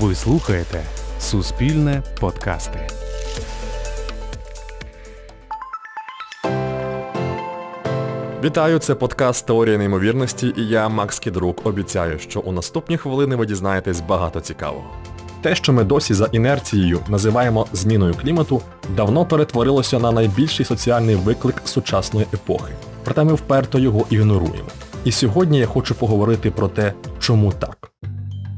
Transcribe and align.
Ви 0.00 0.14
слухаєте 0.14 0.82
Суспільне 1.20 2.02
подкасти. 2.20 2.78
Вітаю, 8.44 8.78
це 8.78 8.94
подкаст 8.94 9.46
Теорія 9.46 9.78
неймовірності 9.78 10.54
і 10.56 10.66
я, 10.68 10.88
Макс 10.88 11.18
Кідрук, 11.18 11.66
обіцяю, 11.66 12.18
що 12.18 12.40
у 12.40 12.52
наступні 12.52 12.96
хвилини 12.96 13.36
ви 13.36 13.46
дізнаєтесь 13.46 14.00
багато 14.00 14.40
цікавого. 14.40 14.90
Те, 15.42 15.54
що 15.54 15.72
ми 15.72 15.84
досі 15.84 16.14
за 16.14 16.26
інерцією 16.26 17.00
називаємо 17.08 17.66
зміною 17.72 18.14
клімату, 18.14 18.62
давно 18.96 19.26
перетворилося 19.26 19.98
на 19.98 20.12
найбільший 20.12 20.66
соціальний 20.66 21.16
виклик 21.16 21.62
сучасної 21.64 22.26
епохи. 22.34 22.72
Проте 23.04 23.24
ми 23.24 23.34
вперто 23.34 23.78
його 23.78 24.06
ігноруємо. 24.10 24.68
І 25.04 25.12
сьогодні 25.12 25.58
я 25.58 25.66
хочу 25.66 25.94
поговорити 25.94 26.50
про 26.50 26.68
те, 26.68 26.92
чому 27.18 27.52
так. 27.52 27.91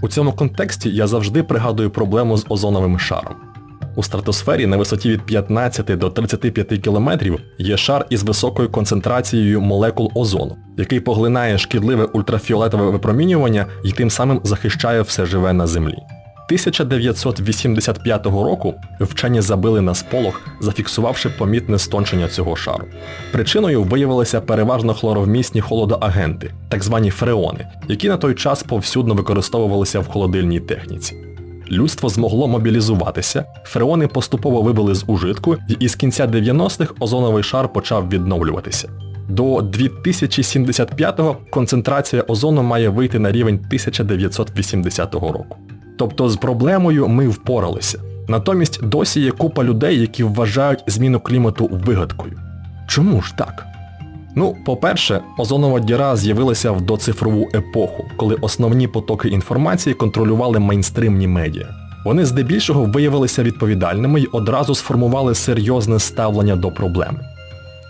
У 0.05 0.09
цьому 0.09 0.33
контексті 0.33 0.91
я 0.91 1.07
завжди 1.07 1.43
пригадую 1.43 1.91
проблему 1.91 2.37
з 2.37 2.47
озоновим 2.49 2.99
шаром. 2.99 3.35
У 3.97 4.03
стратосфері 4.03 4.67
на 4.67 4.77
висоті 4.77 5.11
від 5.11 5.23
15 5.23 5.99
до 5.99 6.11
35 6.11 6.67
кілометрів 6.67 7.41
є 7.59 7.77
шар 7.77 8.07
із 8.11 8.23
високою 8.23 8.71
концентрацією 8.71 9.61
молекул 9.61 10.13
озону, 10.15 10.57
який 10.79 11.01
поглинає 11.01 11.59
шкідливе 11.59 12.05
ультрафіолетове 12.05 12.91
випромінювання 12.91 13.67
і 13.85 13.93
тим 13.93 14.11
самим 14.11 14.41
захищає 14.45 15.03
все 15.03 15.27
живе 15.27 15.53
на 15.53 15.67
Землі. 15.67 15.99
1985 16.47 18.27
року 18.27 18.75
вчені 19.01 19.41
забили 19.41 19.81
на 19.81 19.95
сполох, 19.95 20.41
зафіксувавши 20.61 21.29
помітне 21.29 21.79
стончення 21.79 22.29
цього 22.29 22.57
шару. 22.57 22.85
Причиною 23.33 23.83
виявилися 23.83 24.41
переважно 24.41 24.95
хлоровмісні 24.95 25.61
холодоагенти, 25.61 26.51
так 26.69 26.83
звані 26.83 27.11
фреони, 27.11 27.67
які 27.89 28.09
на 28.09 28.17
той 28.17 28.35
час 28.35 28.63
повсюдно 28.63 29.15
використовувалися 29.15 30.01
в 30.01 30.09
холодильній 30.09 30.61
техніці. 30.61 31.15
Людство 31.71 32.09
змогло 32.09 32.49
мобілізуватися, 32.49 33.45
фреони 33.65 34.07
поступово 34.07 34.63
вибили 34.63 34.95
з 34.95 35.05
ужитку, 35.07 35.57
і 35.69 35.77
із 35.81 35.95
кінця 35.95 36.27
90-х 36.27 36.95
озоновий 37.01 37.43
шар 37.43 37.73
почав 37.73 38.09
відновлюватися. 38.09 38.89
До 39.29 39.57
2075-го 39.57 41.37
концентрація 41.51 42.23
озону 42.23 42.63
має 42.63 42.89
вийти 42.89 43.19
на 43.19 43.33
рівень 43.33 43.55
1980 43.55 45.15
року. 45.15 45.57
Тобто 45.99 46.29
з 46.29 46.37
проблемою 46.37 47.09
ми 47.09 47.29
впоралися. 47.29 47.99
Натомість 48.29 48.85
досі 48.85 49.21
є 49.21 49.31
купа 49.31 49.65
людей, 49.65 50.01
які 50.01 50.25
вважають 50.25 50.85
зміну 50.87 51.21
клімату 51.21 51.71
вигадкою. 51.87 52.41
Чому 52.89 53.23
ж 53.23 53.35
так? 53.37 53.67
Ну, 54.37 54.57
по-перше, 54.67 55.21
озонова 55.39 55.81
діра 55.81 56.17
з'явилася 56.17 56.73
в 56.73 56.81
доцифрову 56.81 57.49
епоху, 57.55 58.05
коли 58.17 58.35
основні 58.35 58.89
потоки 58.89 59.29
інформації 59.29 59.95
контролювали 59.95 60.59
мейнстримні 60.59 61.27
медіа. 61.27 61.67
Вони 62.05 62.25
здебільшого 62.25 62.85
виявилися 62.85 63.43
відповідальними 63.43 64.21
і 64.21 64.27
одразу 64.27 64.75
сформували 64.75 65.35
серйозне 65.35 65.99
ставлення 65.99 66.57
до 66.57 66.71
проблеми. 66.71 67.21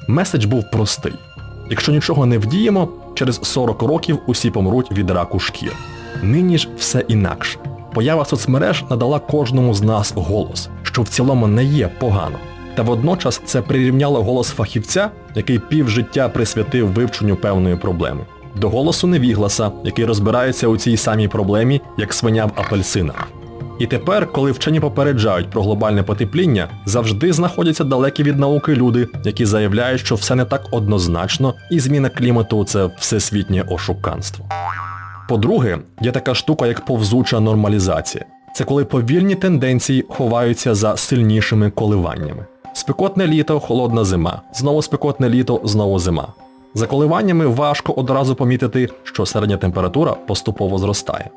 Меседж 0.08 0.44
був 0.44 0.70
простий. 0.70 1.14
Якщо 1.70 1.92
нічого 1.92 2.26
не 2.26 2.38
вдіємо, 2.38 2.88
через 3.14 3.40
40 3.42 3.82
років 3.82 4.18
усі 4.26 4.50
помруть 4.50 4.92
від 4.92 5.10
раку 5.10 5.38
шкір. 5.38 5.72
Нині 6.22 6.58
ж 6.58 6.68
все 6.78 7.04
інакше. 7.08 7.58
Поява 7.94 8.24
соцмереж 8.24 8.84
надала 8.90 9.18
кожному 9.18 9.74
з 9.74 9.82
нас 9.82 10.12
голос, 10.16 10.68
що 10.82 11.02
в 11.02 11.08
цілому 11.08 11.46
не 11.46 11.64
є 11.64 11.88
погано. 11.88 12.38
Та 12.74 12.82
водночас 12.82 13.42
це 13.44 13.62
прирівняло 13.62 14.22
голос 14.22 14.48
фахівця, 14.48 15.10
який 15.34 15.58
півжиття 15.58 16.28
присвятив 16.28 16.92
вивченню 16.92 17.36
певної 17.36 17.76
проблеми, 17.76 18.20
до 18.56 18.68
голосу 18.68 19.06
невігласа, 19.06 19.70
який 19.84 20.04
розбирається 20.04 20.68
у 20.68 20.76
цій 20.76 20.96
самій 20.96 21.28
проблемі, 21.28 21.80
як 21.98 22.12
свиня 22.12 22.44
в 22.46 22.52
апельсинах. 22.56 23.28
І 23.78 23.86
тепер, 23.86 24.32
коли 24.32 24.52
вчені 24.52 24.80
попереджають 24.80 25.50
про 25.50 25.62
глобальне 25.62 26.02
потепління, 26.02 26.68
завжди 26.86 27.32
знаходяться 27.32 27.84
далекі 27.84 28.22
від 28.22 28.38
науки 28.38 28.74
люди, 28.74 29.08
які 29.24 29.46
заявляють, 29.46 30.00
що 30.00 30.14
все 30.14 30.34
не 30.34 30.44
так 30.44 30.66
однозначно, 30.70 31.54
і 31.70 31.80
зміна 31.80 32.08
клімату 32.08 32.64
це 32.64 32.90
всесвітнє 32.98 33.64
ошуканство. 33.68 34.46
По-друге, 35.28 35.78
є 36.00 36.12
така 36.12 36.34
штука, 36.34 36.66
як 36.66 36.84
повзуча 36.84 37.40
нормалізація. 37.40 38.24
Це 38.54 38.64
коли 38.64 38.84
повільні 38.84 39.34
тенденції 39.34 40.04
ховаються 40.08 40.74
за 40.74 40.96
сильнішими 40.96 41.70
коливаннями. 41.70 42.44
Спекотне 42.72 43.26
літо, 43.26 43.60
холодна 43.60 44.04
зима. 44.04 44.40
Знову 44.54 44.82
спекотне 44.82 45.28
літо, 45.28 45.60
знову 45.64 45.98
зима. 45.98 46.28
За 46.74 46.86
коливаннями 46.86 47.46
важко 47.46 47.92
одразу 47.92 48.34
помітити, 48.34 48.88
що 49.04 49.26
середня 49.26 49.56
температура 49.56 50.12
поступово 50.12 50.78
зростає. 50.78 51.30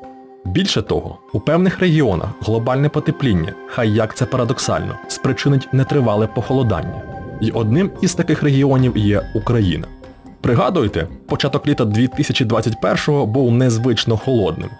Більше 0.44 0.82
того, 0.82 1.18
у 1.32 1.40
певних 1.40 1.78
регіонах 1.78 2.28
глобальне 2.40 2.88
потепління, 2.88 3.52
хай 3.66 3.90
як 3.90 4.16
це 4.16 4.24
парадоксально, 4.24 4.94
спричинить 5.08 5.68
нетривале 5.72 6.26
похолодання. 6.26 7.02
І 7.40 7.50
одним 7.50 7.90
із 8.00 8.14
таких 8.14 8.42
регіонів 8.42 8.96
є 8.96 9.22
Україна. 9.34 9.86
Пригадуйте, 10.40 11.06
початок 11.26 11.66
літа 11.66 11.84
2021-го 11.84 13.26
був 13.26 13.52
незвично 13.52 14.16
холодним. 14.16 14.70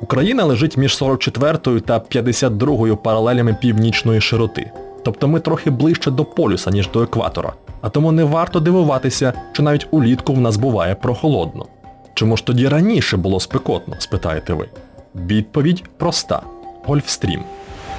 Україна 0.00 0.44
лежить 0.44 0.76
між 0.76 0.96
44 0.96 1.80
та 1.80 2.00
52 2.00 2.96
паралелями 2.96 3.56
північної 3.60 4.20
широти. 4.20 4.70
Тобто 5.04 5.28
ми 5.28 5.40
трохи 5.40 5.70
ближче 5.70 6.10
до 6.10 6.24
полюса, 6.24 6.70
ніж 6.70 6.88
до 6.88 7.02
екватора. 7.02 7.52
А 7.80 7.88
тому 7.88 8.12
не 8.12 8.24
варто 8.24 8.60
дивуватися, 8.60 9.32
що 9.52 9.62
навіть 9.62 9.86
улітку 9.90 10.34
в 10.34 10.40
нас 10.40 10.56
буває 10.56 10.94
прохолодно. 10.94 11.66
Чому 12.14 12.36
ж 12.36 12.46
тоді 12.46 12.68
раніше 12.68 13.16
було 13.16 13.40
спекотно, 13.40 13.94
спитаєте 13.98 14.52
ви? 14.52 14.68
Відповідь 15.14 15.84
проста. 15.96 16.42
Гольфстрім. 16.84 17.42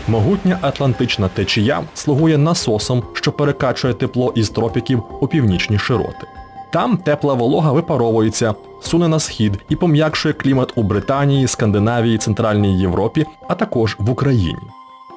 Могутня 0.07 0.57
Атлантична 0.61 1.27
течія 1.27 1.81
слугує 1.93 2.37
насосом, 2.37 3.03
що 3.13 3.31
перекачує 3.31 3.93
тепло 3.93 4.33
із 4.35 4.49
тропіків 4.49 5.03
у 5.21 5.27
північні 5.27 5.77
широти. 5.77 6.27
Там 6.71 6.97
тепла 6.97 7.33
волога 7.33 7.71
випаровується, 7.71 8.55
суне 8.81 9.07
на 9.07 9.19
схід 9.19 9.59
і 9.69 9.75
пом'якшує 9.75 10.33
клімат 10.33 10.73
у 10.75 10.83
Британії, 10.83 11.47
Скандинавії, 11.47 12.17
Центральній 12.17 12.79
Європі, 12.79 13.25
а 13.47 13.55
також 13.55 13.95
в 13.99 14.09
Україні. 14.09 14.59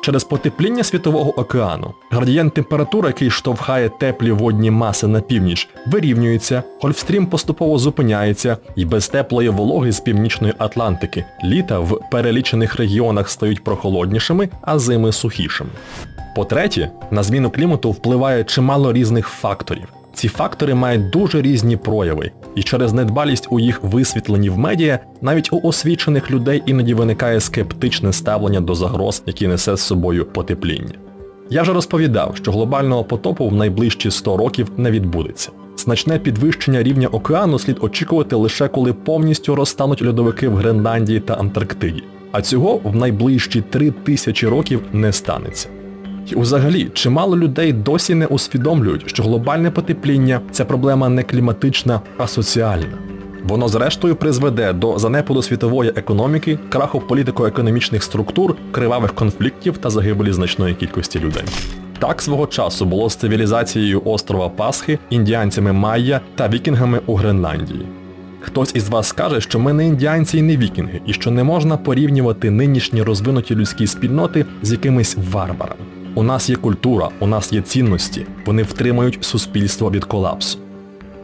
Через 0.02 0.24
потепління 0.24 0.84
Світового 0.84 1.40
океану 1.40 1.94
градієнт 2.10 2.54
температури, 2.54 3.08
який 3.08 3.30
штовхає 3.30 3.88
теплі 3.88 4.32
водні 4.32 4.70
маси 4.70 5.06
на 5.06 5.20
північ, 5.20 5.68
вирівнюється, 5.86 6.62
Гольфстрім 6.80 7.26
поступово 7.26 7.78
зупиняється 7.78 8.56
і 8.76 8.84
без 8.84 9.08
теплої 9.08 9.48
вологи 9.48 9.92
з 9.92 10.00
північної 10.00 10.54
Атлантики 10.58 11.24
літа 11.44 11.78
в 11.78 12.00
перелічених 12.10 12.76
регіонах 12.76 13.28
стають 13.28 13.64
прохолоднішими, 13.64 14.48
а 14.62 14.78
зими 14.78 15.12
сухішими. 15.12 15.70
По-третє, 16.36 16.90
на 17.10 17.22
зміну 17.22 17.50
клімату 17.50 17.90
впливає 17.90 18.44
чимало 18.44 18.92
різних 18.92 19.28
факторів. 19.28 20.03
Ці 20.14 20.28
фактори 20.28 20.74
мають 20.74 21.10
дуже 21.10 21.42
різні 21.42 21.76
прояви, 21.76 22.30
і 22.54 22.62
через 22.62 22.92
недбалість 22.92 23.48
у 23.50 23.60
їх 23.60 23.82
висвітленні 23.82 24.50
в 24.50 24.58
медіа 24.58 24.98
навіть 25.20 25.52
у 25.52 25.60
освічених 25.62 26.30
людей 26.30 26.62
іноді 26.66 26.94
виникає 26.94 27.40
скептичне 27.40 28.12
ставлення 28.12 28.60
до 28.60 28.74
загроз, 28.74 29.22
які 29.26 29.48
несе 29.48 29.76
з 29.76 29.80
собою 29.80 30.24
потепління. 30.24 30.94
Я 31.50 31.62
вже 31.62 31.72
розповідав, 31.72 32.36
що 32.36 32.52
глобального 32.52 33.04
потопу 33.04 33.48
в 33.48 33.54
найближчі 33.54 34.10
100 34.10 34.36
років 34.36 34.70
не 34.76 34.90
відбудеться. 34.90 35.50
Значне 35.76 36.18
підвищення 36.18 36.82
рівня 36.82 37.08
океану 37.08 37.58
слід 37.58 37.76
очікувати 37.80 38.36
лише 38.36 38.68
коли 38.68 38.92
повністю 38.92 39.54
розтануть 39.54 40.04
льодовики 40.04 40.48
в 40.48 40.54
Гренландії 40.56 41.20
та 41.20 41.34
Антарктиді. 41.34 42.02
А 42.32 42.42
цього 42.42 42.80
в 42.84 42.96
найближчі 42.96 43.64
3000 43.70 44.46
років 44.46 44.82
не 44.92 45.12
станеться. 45.12 45.68
І 46.26 46.36
взагалі, 46.36 46.90
чимало 46.94 47.36
людей 47.36 47.72
досі 47.72 48.14
не 48.14 48.26
усвідомлюють, 48.26 49.02
що 49.06 49.22
глобальне 49.22 49.70
потепління 49.70 50.40
це 50.50 50.64
проблема 50.64 51.08
не 51.08 51.22
кліматична, 51.22 52.00
а 52.18 52.26
соціальна. 52.26 52.98
Воно 53.44 53.68
зрештою 53.68 54.16
призведе 54.16 54.72
до 54.72 54.98
занепаду 54.98 55.42
світової 55.42 55.92
економіки, 55.96 56.58
краху 56.68 57.02
політико-економічних 57.08 58.02
структур, 58.02 58.56
кривавих 58.72 59.14
конфліктів 59.14 59.78
та 59.78 59.90
загибелі 59.90 60.32
значної 60.32 60.74
кількості 60.74 61.20
людей. 61.20 61.44
Так 61.98 62.22
свого 62.22 62.46
часу 62.46 62.84
було 62.84 63.10
з 63.10 63.16
цивілізацією 63.16 64.02
острова 64.04 64.48
Пасхи, 64.48 64.98
індіанцями 65.10 65.72
Майя 65.72 66.20
та 66.34 66.48
вікінгами 66.48 67.00
у 67.06 67.14
Гренландії. 67.14 67.86
Хтось 68.40 68.74
із 68.74 68.88
вас 68.88 69.08
скаже, 69.08 69.40
що 69.40 69.58
ми 69.58 69.72
не 69.72 69.86
індіанці 69.86 70.38
і 70.38 70.42
не 70.42 70.56
вікінги, 70.56 71.00
і 71.06 71.12
що 71.12 71.30
не 71.30 71.44
можна 71.44 71.76
порівнювати 71.76 72.50
нинішні 72.50 73.02
розвинуті 73.02 73.54
людські 73.54 73.86
спільноти 73.86 74.46
з 74.62 74.72
якимись 74.72 75.16
варварами. 75.32 75.84
У 76.16 76.22
нас 76.22 76.50
є 76.50 76.56
культура, 76.56 77.08
у 77.20 77.26
нас 77.26 77.52
є 77.52 77.60
цінності, 77.60 78.26
вони 78.46 78.62
втримають 78.62 79.18
суспільство 79.20 79.90
від 79.90 80.04
колапсу. 80.04 80.58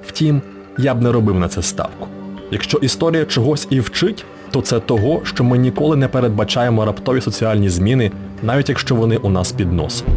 Втім, 0.07 0.43
я 0.79 0.95
б 0.95 1.03
не 1.03 1.13
робив 1.13 1.41
на 1.41 1.49
це 1.49 1.63
ставку. 1.63 2.09
Якщо 2.51 2.79
історія 2.79 3.25
чогось 3.25 3.67
і 3.71 3.81
вчить, 3.81 4.25
то 4.51 4.61
це 4.61 4.81
того, 4.81 5.21
що 5.25 5.45
ми 5.45 5.59
ніколи 5.59 5.97
не 5.97 6.09
передбачаємо 6.09 6.85
раптові 6.85 7.21
соціальні 7.21 7.69
зміни, 7.69 8.11
навіть 8.43 8.69
якщо 8.69 8.95
вони 8.95 9.17
у 9.17 9.31
нас 9.31 9.53
під 9.53 9.73
носом. 9.73 10.09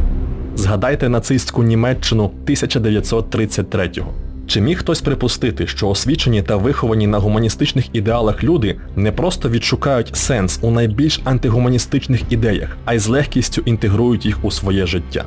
Згадайте 0.55 1.09
нацистську 1.09 1.63
Німеччину 1.63 2.31
1933-го. 2.45 4.13
Чи 4.53 4.61
міг 4.61 4.79
хтось 4.79 5.01
припустити, 5.01 5.67
що 5.67 5.87
освічені 5.87 6.41
та 6.41 6.55
виховані 6.55 7.07
на 7.07 7.17
гуманістичних 7.17 7.85
ідеалах 7.93 8.43
люди 8.43 8.75
не 8.95 9.11
просто 9.11 9.49
відшукають 9.49 10.15
сенс 10.15 10.59
у 10.61 10.71
найбільш 10.71 11.21
антигуманістичних 11.23 12.21
ідеях, 12.29 12.77
а 12.85 12.93
й 12.93 12.99
з 12.99 13.07
легкістю 13.07 13.61
інтегрують 13.65 14.25
їх 14.25 14.45
у 14.45 14.51
своє 14.51 14.85
життя? 14.85 15.25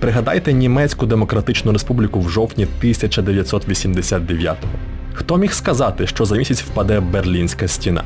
Пригадайте 0.00 0.52
Німецьку 0.52 1.06
Демократичну 1.06 1.72
Республіку 1.72 2.20
в 2.20 2.30
жовтні 2.30 2.66
1989-го. 2.82 4.70
Хто 5.14 5.36
міг 5.36 5.52
сказати, 5.52 6.06
що 6.06 6.24
за 6.24 6.36
місяць 6.36 6.62
впаде 6.62 7.00
Берлінська 7.00 7.68
стіна? 7.68 8.04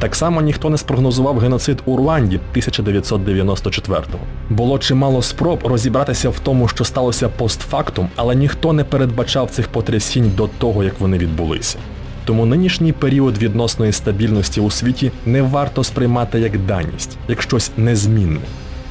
Так 0.00 0.14
само 0.14 0.40
ніхто 0.40 0.70
не 0.70 0.78
спрогнозував 0.78 1.38
геноцид 1.38 1.78
у 1.84 1.96
Руанді 1.96 2.40
1994-го. 2.56 4.18
Було 4.50 4.78
чимало 4.78 5.22
спроб 5.22 5.66
розібратися 5.66 6.30
в 6.30 6.38
тому, 6.38 6.68
що 6.68 6.84
сталося 6.84 7.28
постфактум, 7.28 8.08
але 8.16 8.34
ніхто 8.34 8.72
не 8.72 8.84
передбачав 8.84 9.50
цих 9.50 9.68
потрясінь 9.68 10.32
до 10.36 10.48
того, 10.58 10.84
як 10.84 11.00
вони 11.00 11.18
відбулися. 11.18 11.78
Тому 12.24 12.46
нинішній 12.46 12.92
період 12.92 13.38
відносної 13.38 13.92
стабільності 13.92 14.60
у 14.60 14.70
світі 14.70 15.12
не 15.26 15.42
варто 15.42 15.84
сприймати 15.84 16.40
як 16.40 16.58
даність, 16.58 17.18
як 17.28 17.42
щось 17.42 17.70
незмінне. 17.76 18.40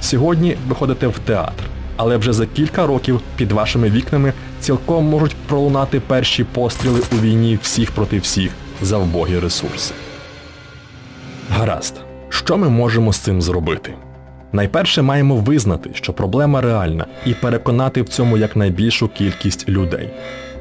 Сьогодні 0.01 0.55
ви 0.67 0.75
ходите 0.75 1.07
в 1.07 1.19
театр, 1.19 1.63
але 1.97 2.17
вже 2.17 2.33
за 2.33 2.45
кілька 2.45 2.87
років 2.87 3.21
під 3.35 3.51
вашими 3.51 3.89
вікнами 3.89 4.33
цілком 4.59 5.05
можуть 5.05 5.35
пролунати 5.47 5.99
перші 5.99 6.43
постріли 6.43 7.01
у 7.11 7.15
війні 7.21 7.59
всіх 7.61 7.91
проти 7.91 8.19
всіх 8.19 8.51
за 8.81 8.97
вбогі 8.97 9.39
ресурси. 9.39 9.93
Гаразд, 11.51 11.95
що 12.29 12.57
ми 12.57 12.69
можемо 12.69 13.13
з 13.13 13.17
цим 13.17 13.41
зробити? 13.41 13.93
Найперше 14.53 15.01
маємо 15.01 15.35
визнати, 15.35 15.89
що 15.93 16.13
проблема 16.13 16.61
реальна, 16.61 17.05
і 17.25 17.33
переконати 17.33 18.01
в 18.01 18.09
цьому 18.09 18.37
якнайбільшу 18.37 19.07
кількість 19.07 19.69
людей. 19.69 20.09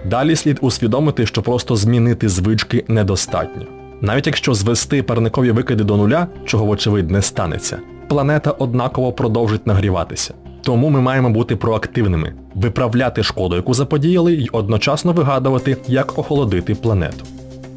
Далі 0.05 0.37
слід 0.37 0.58
усвідомити, 0.61 1.26
що 1.26 1.43
просто 1.43 1.76
змінити 1.76 2.29
звички 2.29 2.85
недостатньо. 2.88 3.62
Навіть 4.00 4.26
якщо 4.26 4.55
звести 4.55 5.02
парникові 5.02 5.50
викиди 5.50 5.85
до 5.85 5.96
нуля, 5.96 6.26
чого 6.44 6.64
вочевидь 6.64 7.11
не 7.11 7.23
станеться, 7.23 7.79
планета 8.08 8.50
однаково 8.50 9.12
продовжить 9.12 9.67
нагріватися. 9.67 10.35
Тому 10.62 10.90
ми 10.90 11.00
маємо 11.00 11.31
бути 11.31 11.56
проактивними, 11.56 12.32
виправляти 12.55 13.23
шкоду, 13.23 13.56
яку 13.56 13.75
заподіяли, 13.75 14.35
і 14.35 14.49
одночасно 14.49 15.12
вигадувати, 15.12 15.76
як 15.88 16.19
охолодити 16.19 16.75
планету. 16.75 17.25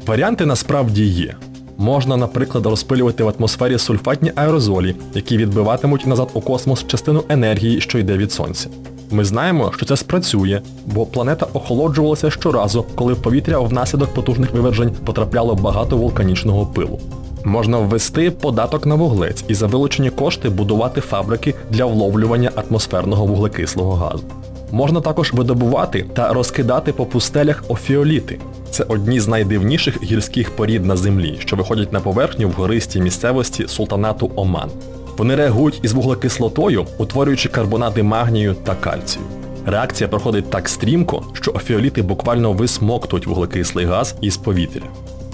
Варіанти 0.06 0.46
насправді 0.46 1.06
є. 1.06 1.34
Можна, 1.78 2.16
наприклад, 2.16 2.66
розпилювати 2.66 3.24
в 3.24 3.28
атмосфері 3.38 3.78
сульфатні 3.78 4.32
аерозолі, 4.34 4.96
які 5.14 5.36
відбиватимуть 5.36 6.06
назад 6.06 6.28
у 6.34 6.40
космос 6.40 6.86
частину 6.86 7.24
енергії, 7.28 7.80
що 7.80 7.98
йде 7.98 8.16
від 8.16 8.32
сонця. 8.32 8.68
Ми 9.10 9.24
знаємо, 9.24 9.72
що 9.76 9.86
це 9.86 9.96
спрацює, 9.96 10.60
бо 10.86 11.06
планета 11.06 11.46
охолоджувалася 11.52 12.30
щоразу, 12.30 12.84
коли 12.94 13.12
в 13.12 13.22
повітря 13.22 13.58
внаслідок 13.58 14.14
потужних 14.14 14.52
вивержень 14.52 14.90
потрапляло 15.04 15.54
багато 15.54 15.96
вулканічного 15.96 16.66
пилу. 16.66 17.00
Можна 17.44 17.78
ввести 17.78 18.30
податок 18.30 18.86
на 18.86 18.94
вуглець 18.94 19.44
і 19.48 19.54
за 19.54 19.66
вилучені 19.66 20.10
кошти 20.10 20.48
будувати 20.48 21.00
фабрики 21.00 21.54
для 21.70 21.84
вловлювання 21.84 22.50
атмосферного 22.54 23.26
вуглекислого 23.26 23.92
газу. 23.92 24.24
Можна 24.70 25.00
також 25.00 25.32
видобувати 25.32 26.06
та 26.14 26.32
розкидати 26.32 26.92
по 26.92 27.06
пустелях 27.06 27.64
офіоліти. 27.68 28.38
Це 28.72 28.84
одні 28.88 29.20
з 29.20 29.28
найдивніших 29.28 30.02
гірських 30.02 30.50
порід 30.50 30.84
на 30.84 30.96
землі, 30.96 31.36
що 31.38 31.56
виходять 31.56 31.92
на 31.92 32.00
поверхню 32.00 32.48
в 32.48 32.52
гористій 32.52 33.00
місцевості 33.00 33.68
султанату 33.68 34.30
Оман. 34.36 34.70
Вони 35.18 35.34
реагують 35.34 35.80
із 35.82 35.92
вуглекислотою, 35.92 36.86
утворюючи 36.98 37.48
карбонати 37.48 38.02
магнію 38.02 38.54
та 38.64 38.74
кальцію. 38.74 39.24
Реакція 39.66 40.08
проходить 40.08 40.50
так 40.50 40.68
стрімко, 40.68 41.22
що 41.32 41.52
офіоліти 41.52 42.02
буквально 42.02 42.52
висмоктують 42.52 43.26
вуглекислий 43.26 43.86
газ 43.86 44.14
із 44.20 44.36
повітря. 44.36 44.82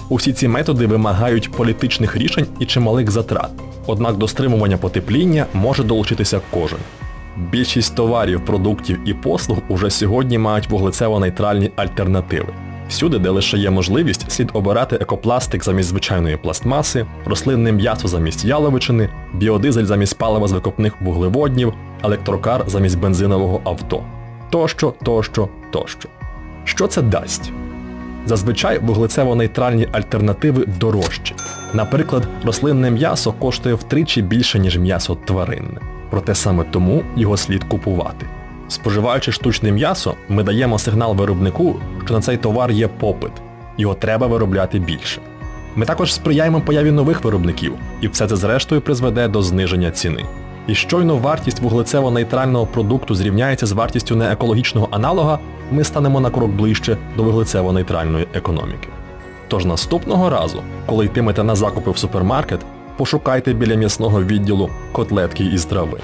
Усі 0.09 0.33
ці 0.33 0.47
методи 0.47 0.87
вимагають 0.87 1.51
політичних 1.51 2.17
рішень 2.17 2.45
і 2.59 2.65
чималих 2.65 3.11
затрат. 3.11 3.49
Однак 3.87 4.17
до 4.17 4.27
стримування 4.27 4.77
потепління 4.77 5.45
може 5.53 5.83
долучитися 5.83 6.41
кожен. 6.51 6.79
Більшість 7.51 7.95
товарів, 7.95 8.45
продуктів 8.45 8.99
і 9.05 9.13
послуг 9.13 9.57
уже 9.69 9.89
сьогодні 9.89 10.37
мають 10.37 10.69
вуглецево-нейтральні 10.69 11.71
альтернативи. 11.75 12.53
Всюди, 12.89 13.19
де 13.19 13.29
лише 13.29 13.57
є 13.57 13.69
можливість, 13.69 14.31
слід 14.31 14.49
обирати 14.53 14.95
екопластик 14.95 15.63
замість 15.63 15.89
звичайної 15.89 16.37
пластмаси, 16.37 17.05
рослинне 17.25 17.71
м'ясо 17.71 18.07
замість 18.07 18.45
яловичини, 18.45 19.09
біодизель 19.33 19.85
замість 19.85 20.17
палива 20.17 20.47
з 20.47 20.51
викопних 20.51 21.01
вуглеводнів, 21.01 21.73
електрокар 22.03 22.63
замість 22.67 22.99
бензинового 22.99 23.61
авто. 23.63 24.03
Тощо, 24.49 24.93
тощо, 25.03 25.49
тощо. 25.71 26.09
Що 26.63 26.87
це 26.87 27.01
дасть? 27.01 27.51
Зазвичай 28.25 28.79
вуглецево-нейтральні 28.79 29.87
альтернативи 29.91 30.65
дорожчі. 30.79 31.35
Наприклад, 31.73 32.27
рослинне 32.43 32.91
м'ясо 32.91 33.31
коштує 33.33 33.75
втричі 33.75 34.21
більше, 34.21 34.59
ніж 34.59 34.77
м'ясо 34.77 35.15
тваринне. 35.15 35.79
Проте 36.09 36.35
саме 36.35 36.63
тому 36.63 37.03
його 37.15 37.37
слід 37.37 37.63
купувати. 37.63 38.25
Споживаючи 38.69 39.31
штучне 39.31 39.71
м'ясо, 39.71 40.13
ми 40.29 40.43
даємо 40.43 40.79
сигнал 40.79 41.15
виробнику, 41.15 41.75
що 42.05 42.13
на 42.13 42.21
цей 42.21 42.37
товар 42.37 42.71
є 42.71 42.87
попит. 42.87 43.31
Його 43.77 43.93
треба 43.93 44.27
виробляти 44.27 44.79
більше. 44.79 45.21
Ми 45.75 45.85
також 45.85 46.13
сприяємо 46.13 46.61
появі 46.61 46.91
нових 46.91 47.23
виробників, 47.23 47.73
і 48.01 48.07
все 48.07 48.27
це 48.27 48.35
зрештою 48.35 48.81
призведе 48.81 49.27
до 49.27 49.41
зниження 49.41 49.91
ціни. 49.91 50.25
І 50.67 50.75
щойно 50.75 51.17
вартість 51.17 51.61
вуглецево-нейтрального 51.61 52.67
продукту 52.67 53.15
зрівняється 53.15 53.65
з 53.65 53.71
вартістю 53.71 54.15
неекологічного 54.15 54.87
аналога, 54.91 55.39
ми 55.71 55.83
станемо 55.83 56.19
на 56.19 56.29
крок 56.29 56.51
ближче 56.51 56.97
до 57.17 57.23
вуглецево-нейтральної 57.23 58.25
економіки. 58.33 58.87
Тож 59.47 59.65
наступного 59.65 60.29
разу, 60.29 60.61
коли 60.85 61.05
йтимете 61.05 61.43
на 61.43 61.55
закупи 61.55 61.91
в 61.91 61.97
супермаркет, 61.97 62.59
пошукайте 62.97 63.53
біля 63.53 63.75
м'ясного 63.75 64.23
відділу 64.23 64.69
котлетки 64.91 65.43
із 65.43 65.65
трави. 65.65 65.97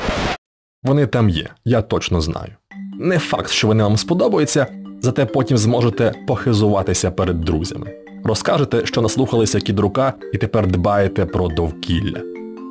Вони 0.86 1.08
там 1.08 1.30
є, 1.30 1.48
я 1.66 1.82
точно 1.82 2.22
знаю. 2.22 2.52
Не 3.00 3.20
факт, 3.20 3.52
що 3.52 3.68
вони 3.68 3.84
вам 3.84 3.98
сподобаються, 3.98 4.68
зате 5.02 5.26
потім 5.26 5.58
зможете 5.58 6.14
похизуватися 6.28 7.12
перед 7.12 7.42
друзями. 7.42 7.92
Розкажете, 8.24 8.86
що 8.86 9.02
наслухалися 9.02 9.60
кідрука 9.60 10.14
і 10.34 10.38
тепер 10.38 10.68
дбаєте 10.68 11.26
про 11.26 11.48
довкілля. 11.48 12.22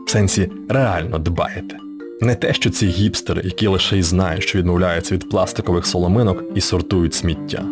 В 0.07 0.11
сенсі 0.11 0.51
реально 0.69 1.19
дбаєте. 1.19 1.77
Не 2.21 2.35
те, 2.35 2.53
що 2.53 2.71
ці 2.71 2.87
гіпстери, 2.87 3.43
які 3.45 3.67
лише 3.67 3.99
й 3.99 4.03
знають, 4.03 4.43
що 4.43 4.59
відмовляються 4.59 5.15
від 5.15 5.29
пластикових 5.29 5.87
соломинок 5.87 6.43
і 6.55 6.61
сортують 6.61 7.15
сміття. 7.15 7.65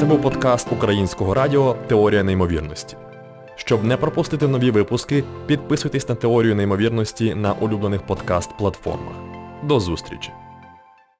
Це 0.00 0.04
був 0.06 0.22
подкаст 0.22 0.68
Українського 0.72 1.34
радіо 1.34 1.76
Теорія 1.88 2.22
неймовірності. 2.22 2.96
Щоб 3.56 3.84
не 3.84 3.96
пропустити 3.96 4.48
нові 4.48 4.70
випуски, 4.70 5.24
підписуйтесь 5.46 6.08
на 6.08 6.14
теорію 6.14 6.54
неймовірності 6.54 7.34
на 7.34 7.52
улюблених 7.52 8.00
подкаст-платформах. 8.06 9.14
До 9.62 9.80
зустрічі! 9.80 10.30